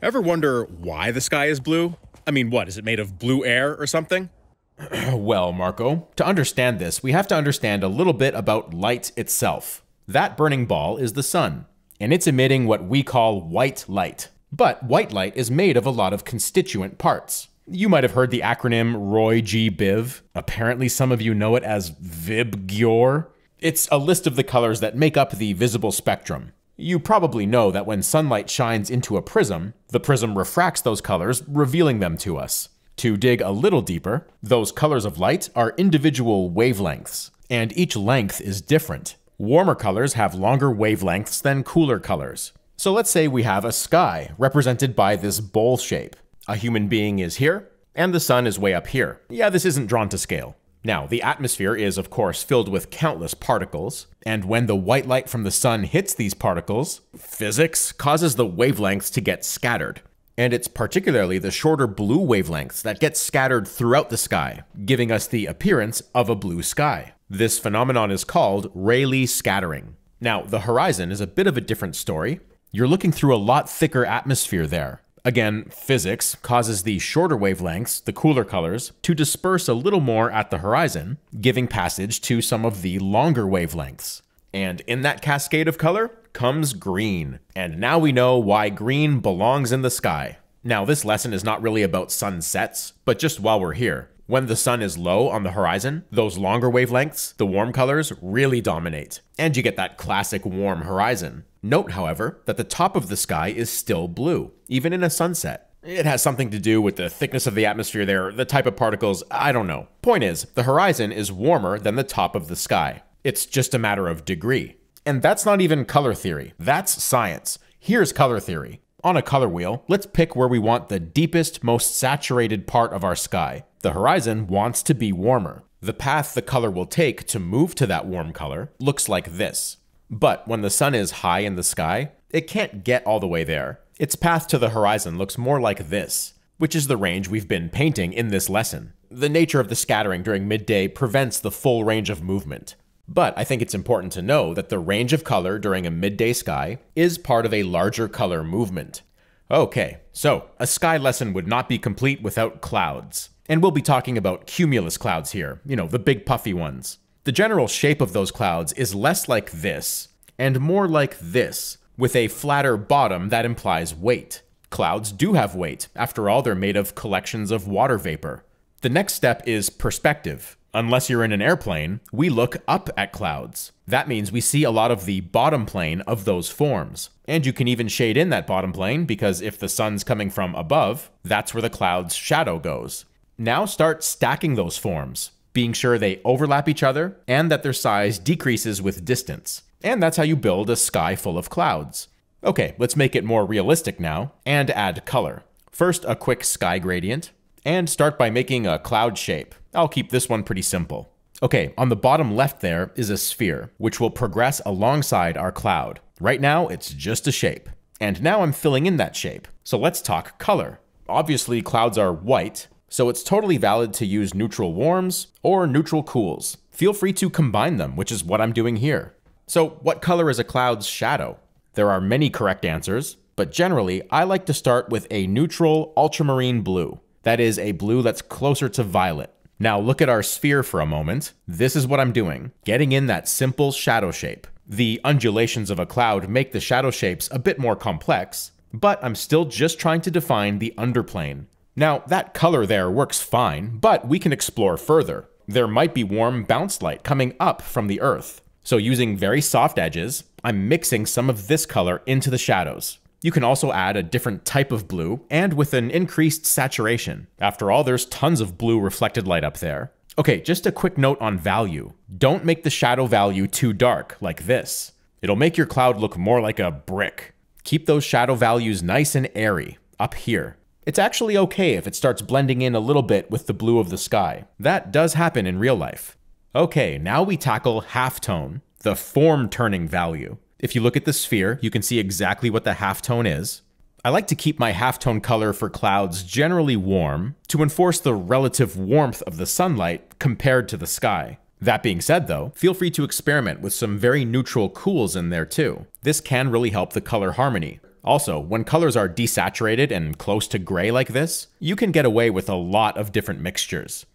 Ever 0.00 0.20
wonder 0.20 0.66
why 0.66 1.10
the 1.10 1.20
sky 1.20 1.46
is 1.46 1.58
blue? 1.58 1.96
I 2.28 2.30
mean, 2.30 2.48
what, 2.50 2.68
is 2.68 2.78
it 2.78 2.84
made 2.84 3.00
of 3.00 3.18
blue 3.18 3.44
air 3.44 3.76
or 3.76 3.88
something? 3.88 4.30
well, 5.14 5.50
Marco, 5.50 6.06
to 6.14 6.24
understand 6.24 6.78
this, 6.78 7.02
we 7.02 7.10
have 7.10 7.26
to 7.26 7.34
understand 7.34 7.82
a 7.82 7.88
little 7.88 8.12
bit 8.12 8.36
about 8.36 8.72
light 8.72 9.10
itself. 9.16 9.84
That 10.06 10.36
burning 10.36 10.66
ball 10.66 10.96
is 10.96 11.14
the 11.14 11.24
sun 11.24 11.66
and 12.00 12.12
it's 12.12 12.26
emitting 12.26 12.66
what 12.66 12.84
we 12.84 13.02
call 13.02 13.40
white 13.40 13.84
light. 13.88 14.28
But 14.52 14.82
white 14.82 15.12
light 15.12 15.36
is 15.36 15.50
made 15.50 15.76
of 15.76 15.86
a 15.86 15.90
lot 15.90 16.12
of 16.12 16.24
constituent 16.24 16.98
parts. 16.98 17.48
You 17.68 17.88
might 17.88 18.04
have 18.04 18.12
heard 18.12 18.30
the 18.30 18.40
acronym 18.40 18.94
Roy 18.96 19.40
G. 19.40 19.70
Biv. 19.70 20.20
Apparently, 20.34 20.88
some 20.88 21.10
of 21.10 21.20
you 21.20 21.34
know 21.34 21.56
it 21.56 21.64
as 21.64 21.90
VIBGYOR. 21.90 23.26
It's 23.58 23.88
a 23.90 23.98
list 23.98 24.26
of 24.26 24.36
the 24.36 24.44
colors 24.44 24.80
that 24.80 24.96
make 24.96 25.16
up 25.16 25.32
the 25.32 25.52
visible 25.54 25.90
spectrum. 25.90 26.52
You 26.76 26.98
probably 26.98 27.46
know 27.46 27.70
that 27.70 27.86
when 27.86 28.02
sunlight 28.02 28.50
shines 28.50 28.90
into 28.90 29.16
a 29.16 29.22
prism, 29.22 29.74
the 29.88 29.98
prism 29.98 30.36
refracts 30.36 30.82
those 30.82 31.00
colors, 31.00 31.42
revealing 31.48 32.00
them 32.00 32.16
to 32.18 32.36
us. 32.36 32.68
To 32.98 33.16
dig 33.16 33.40
a 33.40 33.50
little 33.50 33.82
deeper, 33.82 34.26
those 34.42 34.72
colors 34.72 35.04
of 35.04 35.18
light 35.18 35.50
are 35.56 35.74
individual 35.76 36.50
wavelengths, 36.50 37.30
and 37.50 37.76
each 37.76 37.96
length 37.96 38.40
is 38.40 38.60
different. 38.60 39.16
Warmer 39.38 39.74
colors 39.74 40.14
have 40.14 40.34
longer 40.34 40.70
wavelengths 40.70 41.42
than 41.42 41.62
cooler 41.62 41.98
colors. 41.98 42.52
So 42.78 42.90
let's 42.90 43.10
say 43.10 43.28
we 43.28 43.42
have 43.42 43.66
a 43.66 43.72
sky 43.72 44.30
represented 44.38 44.96
by 44.96 45.14
this 45.16 45.40
bowl 45.40 45.76
shape. 45.76 46.16
A 46.48 46.56
human 46.56 46.88
being 46.88 47.18
is 47.18 47.36
here, 47.36 47.68
and 47.94 48.14
the 48.14 48.20
sun 48.20 48.46
is 48.46 48.58
way 48.58 48.72
up 48.72 48.86
here. 48.86 49.20
Yeah, 49.28 49.50
this 49.50 49.66
isn't 49.66 49.88
drawn 49.88 50.08
to 50.08 50.16
scale. 50.16 50.56
Now, 50.82 51.06
the 51.06 51.20
atmosphere 51.20 51.74
is, 51.74 51.98
of 51.98 52.08
course, 52.08 52.42
filled 52.42 52.70
with 52.70 52.88
countless 52.88 53.34
particles, 53.34 54.06
and 54.24 54.46
when 54.46 54.66
the 54.66 54.76
white 54.76 55.06
light 55.06 55.28
from 55.28 55.42
the 55.42 55.50
sun 55.50 55.82
hits 55.82 56.14
these 56.14 56.32
particles, 56.32 57.02
physics 57.14 57.92
causes 57.92 58.36
the 58.36 58.46
wavelengths 58.46 59.12
to 59.12 59.20
get 59.20 59.44
scattered. 59.44 60.00
And 60.38 60.54
it's 60.54 60.68
particularly 60.68 61.38
the 61.38 61.50
shorter 61.50 61.86
blue 61.86 62.20
wavelengths 62.20 62.80
that 62.82 63.00
get 63.00 63.18
scattered 63.18 63.68
throughout 63.68 64.08
the 64.08 64.16
sky, 64.16 64.62
giving 64.86 65.12
us 65.12 65.26
the 65.26 65.44
appearance 65.44 66.00
of 66.14 66.30
a 66.30 66.36
blue 66.36 66.62
sky. 66.62 67.12
This 67.28 67.58
phenomenon 67.58 68.12
is 68.12 68.22
called 68.22 68.70
Rayleigh 68.72 69.26
scattering. 69.26 69.96
Now, 70.20 70.42
the 70.42 70.60
horizon 70.60 71.10
is 71.10 71.20
a 71.20 71.26
bit 71.26 71.48
of 71.48 71.56
a 71.56 71.60
different 71.60 71.96
story. 71.96 72.38
You're 72.70 72.86
looking 72.86 73.10
through 73.10 73.34
a 73.34 73.36
lot 73.36 73.68
thicker 73.68 74.06
atmosphere 74.06 74.64
there. 74.64 75.02
Again, 75.24 75.64
physics 75.70 76.36
causes 76.36 76.84
the 76.84 77.00
shorter 77.00 77.36
wavelengths, 77.36 78.04
the 78.04 78.12
cooler 78.12 78.44
colors, 78.44 78.92
to 79.02 79.12
disperse 79.12 79.66
a 79.66 79.74
little 79.74 79.98
more 79.98 80.30
at 80.30 80.52
the 80.52 80.58
horizon, 80.58 81.18
giving 81.40 81.66
passage 81.66 82.20
to 82.20 82.40
some 82.40 82.64
of 82.64 82.82
the 82.82 83.00
longer 83.00 83.44
wavelengths. 83.44 84.22
And 84.54 84.82
in 84.82 85.02
that 85.02 85.20
cascade 85.20 85.66
of 85.66 85.78
color 85.78 86.12
comes 86.32 86.74
green. 86.74 87.40
And 87.56 87.80
now 87.80 87.98
we 87.98 88.12
know 88.12 88.38
why 88.38 88.68
green 88.68 89.18
belongs 89.18 89.72
in 89.72 89.82
the 89.82 89.90
sky. 89.90 90.38
Now, 90.62 90.84
this 90.84 91.04
lesson 91.04 91.32
is 91.32 91.42
not 91.42 91.60
really 91.60 91.82
about 91.82 92.12
sunsets, 92.12 92.92
but 93.04 93.18
just 93.18 93.40
while 93.40 93.58
we're 93.58 93.72
here. 93.72 94.10
When 94.28 94.46
the 94.46 94.56
sun 94.56 94.82
is 94.82 94.98
low 94.98 95.28
on 95.28 95.44
the 95.44 95.52
horizon, 95.52 96.04
those 96.10 96.36
longer 96.36 96.68
wavelengths, 96.68 97.36
the 97.36 97.46
warm 97.46 97.72
colors, 97.72 98.12
really 98.20 98.60
dominate, 98.60 99.20
and 99.38 99.56
you 99.56 99.62
get 99.62 99.76
that 99.76 99.98
classic 99.98 100.44
warm 100.44 100.80
horizon. 100.80 101.44
Note, 101.62 101.92
however, 101.92 102.42
that 102.46 102.56
the 102.56 102.64
top 102.64 102.96
of 102.96 103.08
the 103.08 103.16
sky 103.16 103.48
is 103.48 103.70
still 103.70 104.08
blue, 104.08 104.50
even 104.66 104.92
in 104.92 105.04
a 105.04 105.10
sunset. 105.10 105.70
It 105.84 106.06
has 106.06 106.22
something 106.22 106.50
to 106.50 106.58
do 106.58 106.82
with 106.82 106.96
the 106.96 107.08
thickness 107.08 107.46
of 107.46 107.54
the 107.54 107.66
atmosphere 107.66 108.04
there, 108.04 108.32
the 108.32 108.44
type 108.44 108.66
of 108.66 108.74
particles, 108.74 109.22
I 109.30 109.52
don't 109.52 109.68
know. 109.68 109.86
Point 110.02 110.24
is, 110.24 110.42
the 110.54 110.64
horizon 110.64 111.12
is 111.12 111.30
warmer 111.30 111.78
than 111.78 111.94
the 111.94 112.02
top 112.02 112.34
of 112.34 112.48
the 112.48 112.56
sky. 112.56 113.04
It's 113.22 113.46
just 113.46 113.74
a 113.74 113.78
matter 113.78 114.08
of 114.08 114.24
degree. 114.24 114.74
And 115.04 115.22
that's 115.22 115.46
not 115.46 115.60
even 115.60 115.84
color 115.84 116.14
theory, 116.14 116.52
that's 116.58 117.00
science. 117.00 117.60
Here's 117.78 118.12
color 118.12 118.40
theory. 118.40 118.80
On 119.04 119.16
a 119.16 119.22
color 119.22 119.48
wheel, 119.48 119.84
let's 119.88 120.06
pick 120.06 120.34
where 120.34 120.48
we 120.48 120.58
want 120.58 120.88
the 120.88 120.98
deepest, 120.98 121.62
most 121.62 121.96
saturated 121.96 122.66
part 122.66 122.92
of 122.92 123.04
our 123.04 123.14
sky. 123.14 123.64
The 123.82 123.92
horizon 123.92 124.46
wants 124.46 124.82
to 124.84 124.94
be 124.94 125.12
warmer. 125.12 125.62
The 125.80 125.92
path 125.92 126.34
the 126.34 126.42
color 126.42 126.70
will 126.70 126.86
take 126.86 127.26
to 127.28 127.38
move 127.38 127.74
to 127.76 127.86
that 127.86 128.06
warm 128.06 128.32
color 128.32 128.72
looks 128.80 129.08
like 129.08 129.36
this. 129.36 129.76
But 130.10 130.48
when 130.48 130.62
the 130.62 130.70
sun 130.70 130.94
is 130.94 131.22
high 131.22 131.40
in 131.40 131.56
the 131.56 131.62
sky, 131.62 132.12
it 132.30 132.48
can't 132.48 132.84
get 132.84 133.06
all 133.06 133.20
the 133.20 133.28
way 133.28 133.44
there. 133.44 133.80
Its 133.98 134.16
path 134.16 134.48
to 134.48 134.58
the 134.58 134.70
horizon 134.70 135.18
looks 135.18 135.38
more 135.38 135.60
like 135.60 135.88
this, 135.88 136.34
which 136.58 136.74
is 136.74 136.86
the 136.86 136.96
range 136.96 137.28
we've 137.28 137.48
been 137.48 137.68
painting 137.68 138.12
in 138.12 138.28
this 138.28 138.48
lesson. 138.48 138.94
The 139.10 139.28
nature 139.28 139.60
of 139.60 139.68
the 139.68 139.76
scattering 139.76 140.22
during 140.22 140.48
midday 140.48 140.88
prevents 140.88 141.38
the 141.38 141.50
full 141.50 141.84
range 141.84 142.10
of 142.10 142.22
movement. 142.22 142.74
But 143.08 143.34
I 143.36 143.44
think 143.44 143.62
it's 143.62 143.74
important 143.74 144.12
to 144.14 144.22
know 144.22 144.52
that 144.54 144.68
the 144.68 144.78
range 144.78 145.12
of 145.12 145.24
color 145.24 145.58
during 145.58 145.86
a 145.86 145.90
midday 145.90 146.32
sky 146.32 146.78
is 146.94 147.18
part 147.18 147.46
of 147.46 147.54
a 147.54 147.62
larger 147.62 148.08
color 148.08 148.42
movement. 148.42 149.02
Okay, 149.50 149.98
so 150.12 150.50
a 150.58 150.66
sky 150.66 150.96
lesson 150.96 151.32
would 151.32 151.46
not 151.46 151.68
be 151.68 151.78
complete 151.78 152.20
without 152.20 152.60
clouds. 152.60 153.30
And 153.48 153.62
we'll 153.62 153.70
be 153.70 153.82
talking 153.82 154.18
about 154.18 154.46
cumulus 154.46 154.96
clouds 154.96 155.30
here, 155.30 155.60
you 155.64 155.76
know, 155.76 155.86
the 155.86 156.00
big 156.00 156.26
puffy 156.26 156.52
ones. 156.52 156.98
The 157.22 157.32
general 157.32 157.68
shape 157.68 158.00
of 158.00 158.12
those 158.12 158.32
clouds 158.32 158.72
is 158.72 158.94
less 158.94 159.28
like 159.28 159.52
this, 159.52 160.08
and 160.36 160.58
more 160.58 160.88
like 160.88 161.16
this, 161.20 161.78
with 161.96 162.16
a 162.16 162.28
flatter 162.28 162.76
bottom 162.76 163.28
that 163.28 163.44
implies 163.44 163.94
weight. 163.94 164.42
Clouds 164.70 165.12
do 165.12 165.34
have 165.34 165.54
weight, 165.54 165.86
after 165.94 166.28
all, 166.28 166.42
they're 166.42 166.56
made 166.56 166.76
of 166.76 166.96
collections 166.96 167.52
of 167.52 167.68
water 167.68 167.98
vapor. 167.98 168.44
The 168.82 168.88
next 168.88 169.14
step 169.14 169.42
is 169.46 169.70
perspective. 169.70 170.56
Unless 170.76 171.08
you're 171.08 171.24
in 171.24 171.32
an 171.32 171.40
airplane, 171.40 172.00
we 172.12 172.28
look 172.28 172.58
up 172.68 172.90
at 172.98 173.10
clouds. 173.10 173.72
That 173.88 174.08
means 174.08 174.30
we 174.30 174.42
see 174.42 174.62
a 174.62 174.70
lot 174.70 174.90
of 174.90 175.06
the 175.06 175.22
bottom 175.22 175.64
plane 175.64 176.02
of 176.02 176.26
those 176.26 176.50
forms. 176.50 177.08
And 177.26 177.46
you 177.46 177.54
can 177.54 177.66
even 177.66 177.88
shade 177.88 178.18
in 178.18 178.28
that 178.28 178.46
bottom 178.46 178.74
plane 178.74 179.06
because 179.06 179.40
if 179.40 179.58
the 179.58 179.70
sun's 179.70 180.04
coming 180.04 180.28
from 180.28 180.54
above, 180.54 181.10
that's 181.24 181.54
where 181.54 181.62
the 181.62 181.70
cloud's 181.70 182.14
shadow 182.14 182.58
goes. 182.58 183.06
Now 183.38 183.64
start 183.64 184.04
stacking 184.04 184.54
those 184.56 184.76
forms, 184.76 185.30
being 185.54 185.72
sure 185.72 185.96
they 185.96 186.20
overlap 186.26 186.68
each 186.68 186.82
other 186.82 187.16
and 187.26 187.50
that 187.50 187.62
their 187.62 187.72
size 187.72 188.18
decreases 188.18 188.82
with 188.82 189.06
distance. 189.06 189.62
And 189.82 190.02
that's 190.02 190.18
how 190.18 190.24
you 190.24 190.36
build 190.36 190.68
a 190.68 190.76
sky 190.76 191.16
full 191.16 191.38
of 191.38 191.48
clouds. 191.48 192.08
Okay, 192.44 192.74
let's 192.76 192.96
make 192.96 193.16
it 193.16 193.24
more 193.24 193.46
realistic 193.46 193.98
now 193.98 194.34
and 194.44 194.70
add 194.72 195.06
color. 195.06 195.42
First, 195.70 196.04
a 196.06 196.16
quick 196.16 196.44
sky 196.44 196.78
gradient, 196.78 197.30
and 197.66 197.90
start 197.90 198.16
by 198.16 198.30
making 198.30 198.64
a 198.64 198.78
cloud 198.78 199.18
shape. 199.18 199.52
I'll 199.74 199.88
keep 199.88 200.10
this 200.10 200.28
one 200.28 200.44
pretty 200.44 200.62
simple. 200.62 201.12
Okay, 201.42 201.74
on 201.76 201.88
the 201.88 201.96
bottom 201.96 202.34
left 202.36 202.60
there 202.60 202.92
is 202.94 203.10
a 203.10 203.18
sphere, 203.18 203.72
which 203.76 203.98
will 203.98 204.10
progress 204.10 204.62
alongside 204.64 205.36
our 205.36 205.50
cloud. 205.50 205.98
Right 206.20 206.40
now, 206.40 206.68
it's 206.68 206.90
just 206.90 207.26
a 207.26 207.32
shape. 207.32 207.68
And 208.00 208.22
now 208.22 208.42
I'm 208.42 208.52
filling 208.52 208.86
in 208.86 208.98
that 208.98 209.16
shape. 209.16 209.48
So 209.64 209.76
let's 209.76 210.00
talk 210.00 210.38
color. 210.38 210.78
Obviously, 211.08 211.60
clouds 211.60 211.98
are 211.98 212.12
white, 212.12 212.68
so 212.88 213.08
it's 213.08 213.24
totally 213.24 213.56
valid 213.58 213.92
to 213.94 214.06
use 214.06 214.32
neutral 214.32 214.72
warms 214.72 215.26
or 215.42 215.66
neutral 215.66 216.04
cools. 216.04 216.58
Feel 216.70 216.92
free 216.92 217.12
to 217.14 217.28
combine 217.28 217.78
them, 217.78 217.96
which 217.96 218.12
is 218.12 218.22
what 218.22 218.40
I'm 218.40 218.52
doing 218.52 218.76
here. 218.76 219.14
So 219.48 219.70
what 219.82 220.00
color 220.00 220.30
is 220.30 220.38
a 220.38 220.44
cloud's 220.44 220.86
shadow? 220.86 221.38
There 221.74 221.90
are 221.90 222.00
many 222.00 222.30
correct 222.30 222.64
answers, 222.64 223.16
but 223.34 223.50
generally, 223.50 224.02
I 224.10 224.22
like 224.22 224.46
to 224.46 224.54
start 224.54 224.88
with 224.88 225.08
a 225.10 225.26
neutral 225.26 225.92
ultramarine 225.96 226.62
blue. 226.62 227.00
That 227.26 227.40
is 227.40 227.58
a 227.58 227.72
blue 227.72 228.02
that's 228.02 228.22
closer 228.22 228.68
to 228.68 228.84
violet. 228.84 229.34
Now 229.58 229.80
look 229.80 230.00
at 230.00 230.08
our 230.08 230.22
sphere 230.22 230.62
for 230.62 230.80
a 230.80 230.86
moment. 230.86 231.32
This 231.48 231.74
is 231.74 231.84
what 231.84 231.98
I'm 231.98 232.12
doing, 232.12 232.52
getting 232.64 232.92
in 232.92 233.08
that 233.08 233.28
simple 233.28 233.72
shadow 233.72 234.12
shape. 234.12 234.46
The 234.64 235.00
undulations 235.02 235.68
of 235.68 235.80
a 235.80 235.86
cloud 235.86 236.28
make 236.28 236.52
the 236.52 236.60
shadow 236.60 236.92
shapes 236.92 237.28
a 237.32 237.40
bit 237.40 237.58
more 237.58 237.74
complex, 237.74 238.52
but 238.72 239.02
I'm 239.02 239.16
still 239.16 239.44
just 239.44 239.80
trying 239.80 240.02
to 240.02 240.10
define 240.12 240.60
the 240.60 240.72
underplane. 240.78 241.46
Now, 241.74 242.04
that 242.06 242.32
color 242.32 242.64
there 242.64 242.88
works 242.88 243.20
fine, 243.20 243.78
but 243.78 244.06
we 244.06 244.20
can 244.20 244.32
explore 244.32 244.76
further. 244.76 245.28
There 245.48 245.66
might 245.66 245.94
be 245.94 246.04
warm 246.04 246.44
bounce 246.44 246.80
light 246.80 247.02
coming 247.02 247.34
up 247.40 247.60
from 247.60 247.88
the 247.88 248.00
earth. 248.02 248.40
So 248.62 248.76
using 248.76 249.16
very 249.16 249.40
soft 249.40 249.80
edges, 249.80 250.22
I'm 250.44 250.68
mixing 250.68 251.06
some 251.06 251.28
of 251.28 251.48
this 251.48 251.66
color 251.66 252.02
into 252.06 252.30
the 252.30 252.38
shadows. 252.38 252.98
You 253.26 253.32
can 253.32 253.42
also 253.42 253.72
add 253.72 253.96
a 253.96 254.04
different 254.04 254.44
type 254.44 254.70
of 254.70 254.86
blue 254.86 255.20
and 255.30 255.54
with 255.54 255.74
an 255.74 255.90
increased 255.90 256.46
saturation. 256.46 257.26
After 257.40 257.72
all, 257.72 257.82
there's 257.82 258.06
tons 258.06 258.40
of 258.40 258.56
blue 258.56 258.78
reflected 258.78 259.26
light 259.26 259.42
up 259.42 259.58
there. 259.58 259.90
Okay, 260.16 260.40
just 260.40 260.64
a 260.64 260.70
quick 260.70 260.96
note 260.96 261.20
on 261.20 261.36
value. 261.36 261.92
Don't 262.16 262.44
make 262.44 262.62
the 262.62 262.70
shadow 262.70 263.06
value 263.06 263.48
too 263.48 263.72
dark, 263.72 264.16
like 264.20 264.46
this. 264.46 264.92
It'll 265.22 265.34
make 265.34 265.56
your 265.56 265.66
cloud 265.66 265.96
look 265.96 266.16
more 266.16 266.40
like 266.40 266.60
a 266.60 266.70
brick. 266.70 267.34
Keep 267.64 267.86
those 267.86 268.04
shadow 268.04 268.36
values 268.36 268.80
nice 268.80 269.16
and 269.16 269.28
airy, 269.34 269.76
up 269.98 270.14
here. 270.14 270.56
It's 270.86 271.00
actually 271.00 271.36
okay 271.36 271.74
if 271.74 271.88
it 271.88 271.96
starts 271.96 272.22
blending 272.22 272.62
in 272.62 272.76
a 272.76 272.78
little 272.78 273.02
bit 273.02 273.28
with 273.28 273.48
the 273.48 273.52
blue 273.52 273.80
of 273.80 273.90
the 273.90 273.98
sky. 273.98 274.44
That 274.60 274.92
does 274.92 275.14
happen 275.14 275.48
in 275.48 275.58
real 275.58 275.74
life. 275.74 276.16
Okay, 276.54 276.96
now 276.96 277.24
we 277.24 277.36
tackle 277.36 277.82
halftone, 277.82 278.60
the 278.82 278.94
form 278.94 279.48
turning 279.48 279.88
value. 279.88 280.36
If 280.58 280.74
you 280.74 280.80
look 280.80 280.96
at 280.96 281.04
the 281.04 281.12
sphere, 281.12 281.58
you 281.60 281.70
can 281.70 281.82
see 281.82 281.98
exactly 281.98 282.48
what 282.48 282.64
the 282.64 282.72
halftone 282.72 283.30
is. 283.30 283.60
I 284.02 284.08
like 284.08 284.26
to 284.28 284.34
keep 284.34 284.58
my 284.58 284.72
halftone 284.72 285.22
color 285.22 285.52
for 285.52 285.68
clouds 285.68 286.22
generally 286.22 286.76
warm 286.76 287.34
to 287.48 287.62
enforce 287.62 288.00
the 288.00 288.14
relative 288.14 288.78
warmth 288.78 289.20
of 289.22 289.36
the 289.36 289.44
sunlight 289.44 290.18
compared 290.18 290.68
to 290.68 290.78
the 290.78 290.86
sky. 290.86 291.38
That 291.60 291.82
being 291.82 292.00
said 292.00 292.26
though, 292.26 292.52
feel 292.54 292.72
free 292.72 292.90
to 292.92 293.04
experiment 293.04 293.60
with 293.60 293.74
some 293.74 293.98
very 293.98 294.24
neutral 294.24 294.70
cools 294.70 295.14
in 295.14 295.28
there 295.28 295.44
too. 295.44 295.84
This 296.02 296.20
can 296.20 296.50
really 296.50 296.70
help 296.70 296.94
the 296.94 297.00
color 297.02 297.32
harmony. 297.32 297.80
Also, 298.02 298.38
when 298.38 298.64
colors 298.64 298.96
are 298.96 299.08
desaturated 299.08 299.90
and 299.90 300.16
close 300.16 300.48
to 300.48 300.58
gray 300.58 300.90
like 300.90 301.08
this, 301.08 301.48
you 301.58 301.76
can 301.76 301.90
get 301.90 302.04
away 302.06 302.30
with 302.30 302.48
a 302.48 302.54
lot 302.54 302.96
of 302.96 303.12
different 303.12 303.40
mixtures. 303.40 304.06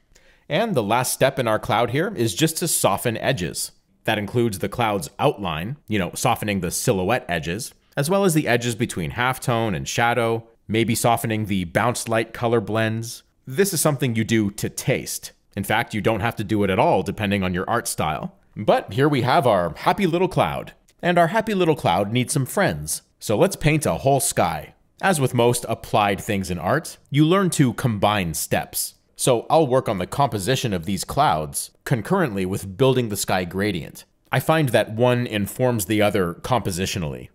And 0.50 0.74
the 0.74 0.84
last 0.84 1.14
step 1.14 1.38
in 1.38 1.48
our 1.48 1.60
cloud 1.60 1.92
here 1.92 2.14
is 2.16 2.34
just 2.34 2.58
to 2.58 2.68
soften 2.68 3.18
edges. 3.18 3.74
That 4.06 4.18
includes 4.18 4.60
the 4.60 4.70
cloud's 4.70 5.10
outline, 5.20 5.78
you 5.88 6.00
know, 6.00 6.12
softening 6.16 6.62
the 6.62 6.72
silhouette 6.72 7.26
edges, 7.30 7.74
as 7.96 8.10
well 8.10 8.24
as 8.24 8.34
the 8.34 8.48
edges 8.48 8.76
between 8.76 9.12
halftone 9.12 9.76
and 9.76 9.88
shadow, 9.88 10.48
maybe 10.68 10.96
softening 10.96 11.46
the 11.46 11.66
bounce 11.66 12.08
light 12.08 12.34
color 12.34 12.62
blends. 12.62 13.24
This 13.46 13.74
is 13.74 13.82
something 13.82 14.16
you 14.16 14.24
do 14.24 14.52
to 14.52 14.70
taste. 14.70 15.32
In 15.56 15.64
fact, 15.64 15.94
you 15.94 16.02
don't 16.02 16.22
have 16.22 16.36
to 16.38 16.44
do 16.44 16.64
it 16.64 16.70
at 16.70 16.80
all 16.80 17.04
depending 17.04 17.44
on 17.44 17.54
your 17.54 17.70
art 17.70 17.88
style. 17.88 18.36
But 18.56 18.94
here 18.94 19.10
we 19.10 19.22
have 19.22 19.46
our 19.46 19.74
happy 19.76 20.08
little 20.08 20.28
cloud. 20.28 20.74
And 21.02 21.18
our 21.18 21.28
happy 21.28 21.54
little 21.54 21.76
cloud 21.76 22.12
needs 22.12 22.34
some 22.34 22.46
friends. 22.46 23.02
So 23.20 23.38
let's 23.38 23.56
paint 23.56 23.86
a 23.86 23.96
whole 23.96 24.20
sky. 24.20 24.76
As 25.02 25.20
with 25.20 25.34
most 25.34 25.66
applied 25.68 26.22
things 26.22 26.52
in 26.52 26.60
art, 26.60 26.98
you 27.10 27.26
learn 27.26 27.50
to 27.52 27.74
combine 27.74 28.34
steps. 28.34 28.96
So 29.16 29.46
I'll 29.50 29.68
work 29.68 29.88
on 29.88 29.98
the 29.98 30.08
composition 30.08 30.74
of 30.74 30.86
these 30.86 31.04
clouds 31.04 31.72
concurrently 31.84 32.46
with 32.46 32.78
building 32.78 33.10
the 33.10 33.18
sky 33.18 33.46
gradient. 33.46 34.06
I 34.32 34.40
find 34.40 34.70
that 34.70 34.94
one 34.94 35.28
informs 35.28 35.86
the 35.86 36.02
other 36.02 36.36
compositionally. 36.36 37.30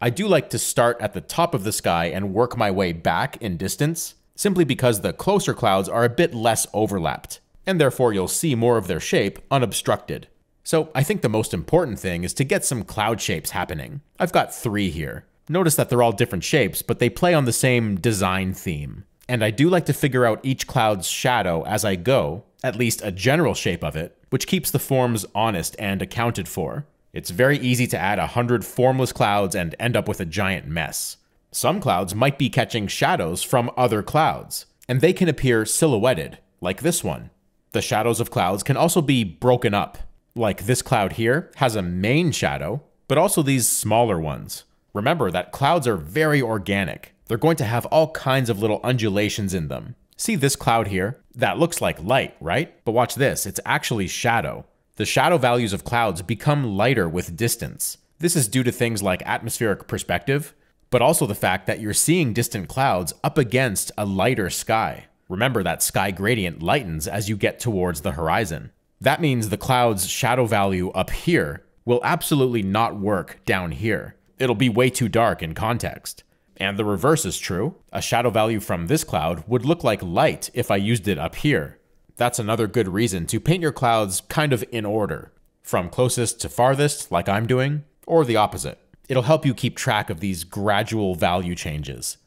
I 0.00 0.10
do 0.10 0.28
like 0.28 0.50
to 0.50 0.58
start 0.58 0.96
at 1.00 1.14
the 1.14 1.20
top 1.20 1.54
of 1.54 1.64
the 1.64 1.72
sky 1.72 2.06
and 2.06 2.34
work 2.34 2.56
my 2.56 2.70
way 2.70 2.92
back 2.92 3.36
in 3.40 3.56
distance, 3.56 4.16
simply 4.36 4.64
because 4.64 5.00
the 5.00 5.12
closer 5.12 5.54
clouds 5.54 5.88
are 5.88 6.04
a 6.04 6.10
bit 6.10 6.34
less 6.34 6.66
overlapped, 6.74 7.40
and 7.66 7.80
therefore 7.80 8.12
you'll 8.12 8.28
see 8.28 8.54
more 8.54 8.76
of 8.76 8.86
their 8.86 9.00
shape 9.00 9.38
unobstructed. 9.50 10.28
So 10.62 10.90
I 10.94 11.02
think 11.02 11.22
the 11.22 11.28
most 11.28 11.54
important 11.54 11.98
thing 11.98 12.24
is 12.24 12.34
to 12.34 12.44
get 12.44 12.64
some 12.64 12.84
cloud 12.84 13.20
shapes 13.20 13.50
happening. 13.50 14.02
I've 14.18 14.32
got 14.32 14.54
three 14.54 14.90
here. 14.90 15.24
Notice 15.48 15.76
that 15.76 15.88
they're 15.88 16.02
all 16.02 16.12
different 16.12 16.44
shapes, 16.44 16.82
but 16.82 16.98
they 16.98 17.10
play 17.10 17.34
on 17.34 17.44
the 17.44 17.52
same 17.52 17.96
design 17.96 18.54
theme. 18.54 19.04
And 19.28 19.42
I 19.42 19.50
do 19.50 19.68
like 19.68 19.86
to 19.86 19.92
figure 19.92 20.26
out 20.26 20.40
each 20.42 20.66
cloud's 20.66 21.08
shadow 21.08 21.62
as 21.62 21.84
I 21.84 21.96
go, 21.96 22.44
at 22.62 22.76
least 22.76 23.00
a 23.02 23.10
general 23.10 23.54
shape 23.54 23.82
of 23.82 23.96
it, 23.96 24.16
which 24.30 24.46
keeps 24.46 24.70
the 24.70 24.78
forms 24.78 25.24
honest 25.34 25.76
and 25.78 26.02
accounted 26.02 26.48
for. 26.48 26.86
It's 27.12 27.30
very 27.30 27.58
easy 27.58 27.86
to 27.86 27.98
add 27.98 28.18
a 28.18 28.28
hundred 28.28 28.64
formless 28.64 29.12
clouds 29.12 29.54
and 29.54 29.74
end 29.78 29.96
up 29.96 30.08
with 30.08 30.20
a 30.20 30.26
giant 30.26 30.66
mess. 30.66 31.16
Some 31.52 31.80
clouds 31.80 32.14
might 32.14 32.36
be 32.38 32.50
catching 32.50 32.88
shadows 32.88 33.42
from 33.42 33.70
other 33.76 34.02
clouds, 34.02 34.66
and 34.88 35.00
they 35.00 35.12
can 35.12 35.28
appear 35.28 35.64
silhouetted, 35.64 36.38
like 36.60 36.82
this 36.82 37.04
one. 37.04 37.30
The 37.70 37.80
shadows 37.80 38.18
of 38.18 38.30
clouds 38.30 38.64
can 38.64 38.76
also 38.76 39.00
be 39.00 39.22
broken 39.22 39.72
up, 39.72 39.98
like 40.34 40.66
this 40.66 40.82
cloud 40.82 41.12
here 41.12 41.52
has 41.56 41.76
a 41.76 41.82
main 41.82 42.32
shadow, 42.32 42.82
but 43.06 43.18
also 43.18 43.42
these 43.42 43.68
smaller 43.68 44.18
ones. 44.18 44.64
Remember 44.92 45.30
that 45.30 45.52
clouds 45.52 45.86
are 45.86 45.96
very 45.96 46.42
organic, 46.42 47.13
they're 47.26 47.38
going 47.38 47.56
to 47.56 47.64
have 47.64 47.86
all 47.86 48.10
kinds 48.12 48.50
of 48.50 48.60
little 48.60 48.80
undulations 48.84 49.54
in 49.54 49.68
them. 49.68 49.96
See 50.16 50.36
this 50.36 50.56
cloud 50.56 50.88
here? 50.88 51.20
That 51.34 51.58
looks 51.58 51.80
like 51.80 52.02
light, 52.02 52.36
right? 52.40 52.84
But 52.84 52.92
watch 52.92 53.14
this, 53.14 53.46
it's 53.46 53.60
actually 53.64 54.06
shadow. 54.06 54.66
The 54.96 55.04
shadow 55.04 55.38
values 55.38 55.72
of 55.72 55.84
clouds 55.84 56.22
become 56.22 56.76
lighter 56.76 57.08
with 57.08 57.36
distance. 57.36 57.98
This 58.18 58.36
is 58.36 58.46
due 58.46 58.62
to 58.62 58.70
things 58.70 59.02
like 59.02 59.22
atmospheric 59.26 59.88
perspective, 59.88 60.54
but 60.90 61.02
also 61.02 61.26
the 61.26 61.34
fact 61.34 61.66
that 61.66 61.80
you're 61.80 61.92
seeing 61.92 62.32
distant 62.32 62.68
clouds 62.68 63.12
up 63.24 63.36
against 63.36 63.90
a 63.98 64.06
lighter 64.06 64.50
sky. 64.50 65.06
Remember 65.28 65.62
that 65.62 65.82
sky 65.82 66.12
gradient 66.12 66.62
lightens 66.62 67.08
as 67.08 67.28
you 67.28 67.36
get 67.36 67.58
towards 67.58 68.02
the 68.02 68.12
horizon. 68.12 68.70
That 69.00 69.20
means 69.20 69.48
the 69.48 69.56
cloud's 69.56 70.06
shadow 70.06 70.46
value 70.46 70.90
up 70.90 71.10
here 71.10 71.64
will 71.84 72.00
absolutely 72.04 72.62
not 72.62 72.98
work 72.98 73.40
down 73.44 73.72
here. 73.72 74.14
It'll 74.38 74.54
be 74.54 74.68
way 74.68 74.90
too 74.90 75.08
dark 75.08 75.42
in 75.42 75.54
context. 75.54 76.22
And 76.56 76.78
the 76.78 76.84
reverse 76.84 77.24
is 77.24 77.38
true. 77.38 77.76
A 77.92 78.00
shadow 78.00 78.30
value 78.30 78.60
from 78.60 78.86
this 78.86 79.04
cloud 79.04 79.44
would 79.46 79.64
look 79.64 79.82
like 79.82 80.02
light 80.02 80.50
if 80.54 80.70
I 80.70 80.76
used 80.76 81.08
it 81.08 81.18
up 81.18 81.36
here. 81.36 81.78
That's 82.16 82.38
another 82.38 82.66
good 82.66 82.88
reason 82.88 83.26
to 83.26 83.40
paint 83.40 83.62
your 83.62 83.72
clouds 83.72 84.20
kind 84.28 84.52
of 84.52 84.64
in 84.70 84.84
order, 84.84 85.32
from 85.62 85.90
closest 85.90 86.40
to 86.42 86.48
farthest, 86.48 87.10
like 87.10 87.28
I'm 87.28 87.46
doing, 87.46 87.84
or 88.06 88.24
the 88.24 88.36
opposite. 88.36 88.78
It'll 89.08 89.24
help 89.24 89.44
you 89.44 89.52
keep 89.52 89.76
track 89.76 90.10
of 90.10 90.20
these 90.20 90.44
gradual 90.44 91.14
value 91.14 91.54
changes. 91.54 92.18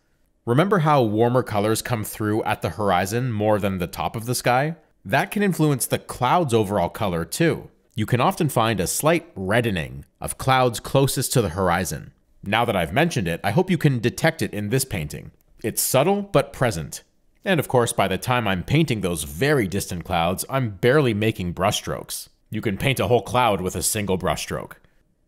Remember 0.45 0.79
how 0.79 1.03
warmer 1.03 1.43
colors 1.43 1.81
come 1.81 2.03
through 2.03 2.43
at 2.43 2.61
the 2.61 2.71
horizon 2.71 3.31
more 3.31 3.59
than 3.59 3.77
the 3.77 3.87
top 3.87 4.15
of 4.15 4.25
the 4.25 4.35
sky? 4.35 4.75
That 5.03 5.31
can 5.31 5.41
influence 5.41 5.85
the 5.85 5.99
cloud's 5.99 6.53
overall 6.53 6.89
color 6.89 7.23
too. 7.25 7.69
You 7.95 8.05
can 8.05 8.21
often 8.21 8.49
find 8.49 8.79
a 8.79 8.87
slight 8.87 9.29
reddening 9.35 10.05
of 10.21 10.37
clouds 10.37 10.79
closest 10.79 11.33
to 11.33 11.41
the 11.41 11.49
horizon. 11.49 12.11
Now 12.47 12.63
that 12.63 12.77
I've 12.77 12.93
mentioned 12.93 13.27
it, 13.27 13.41
I 13.43 13.51
hope 13.51 13.69
you 13.69 13.77
can 13.77 13.99
detect 13.99 14.41
it 14.41 14.53
in 14.53 14.69
this 14.69 14.85
painting. 14.85 15.31
It's 15.65 15.81
subtle 15.81 16.21
but 16.21 16.53
present. 16.53 17.03
And 17.43 17.59
of 17.59 17.67
course, 17.67 17.91
by 17.91 18.07
the 18.07 18.17
time 18.17 18.47
I'm 18.47 18.63
painting 18.63 19.01
those 19.01 19.23
very 19.23 19.67
distant 19.67 20.05
clouds, 20.05 20.45
I'm 20.49 20.69
barely 20.69 21.13
making 21.13 21.55
brushstrokes. 21.55 22.29
You 22.49 22.61
can 22.61 22.77
paint 22.77 23.01
a 23.01 23.07
whole 23.07 23.21
cloud 23.21 23.59
with 23.59 23.75
a 23.75 23.83
single 23.83 24.17
brushstroke. 24.17 24.73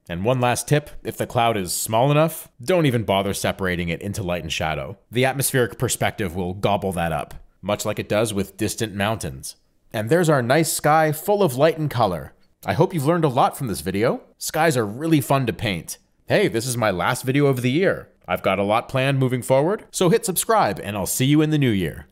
And 0.08 0.24
one 0.24 0.40
last 0.40 0.70
tip, 0.70 0.92
if 1.04 1.18
the 1.18 1.28
cloud 1.28 1.58
is 1.58 1.74
small 1.74 2.10
enough, 2.10 2.48
don't 2.64 2.86
even 2.86 3.04
bother 3.04 3.34
separating 3.34 3.90
it 3.90 4.02
into 4.02 4.24
light 4.24 4.44
and 4.44 4.52
shadow. 4.52 4.98
The 5.12 5.26
atmospheric 5.26 5.78
perspective 5.78 6.38
will 6.38 6.54
gobble 6.54 6.94
that 6.94 7.12
up, 7.12 7.34
much 7.62 7.84
like 7.84 8.00
it 8.00 8.08
does 8.08 8.34
with 8.34 8.56
distant 8.56 8.96
mountains. 8.96 9.58
And 9.92 10.10
there's 10.10 10.30
our 10.30 10.42
nice 10.42 10.72
sky 10.72 11.12
full 11.12 11.44
of 11.44 11.58
light 11.58 11.78
and 11.78 11.92
color. 11.92 12.34
I 12.66 12.76
hope 12.76 12.94
you've 12.94 13.06
learned 13.06 13.26
a 13.26 13.30
lot 13.30 13.58
from 13.58 13.68
this 13.68 13.82
video. 13.82 14.22
Skies 14.38 14.78
are 14.78 14.86
really 14.86 15.20
fun 15.20 15.46
to 15.48 15.54
paint 15.54 15.98
hey, 16.30 16.48
this 16.48 16.68
is 16.68 16.78
my 16.78 16.92
last 16.92 17.24
video 17.24 17.48
of 17.48 17.64
the 17.64 17.72
year. 17.72 18.08
I've 18.28 18.44
got 18.44 18.60
a 18.60 18.64
lot 18.64 18.88
planned 18.88 19.18
moving 19.18 19.42
forward, 19.42 19.86
so 19.90 20.10
hit 20.10 20.28
subscribe 20.28 20.80
and 20.84 20.96
I'll 20.96 21.08
see 21.08 21.26
you 21.26 21.42
in 21.42 21.50
the 21.50 21.58
new 21.58 21.72
year. 21.72 22.06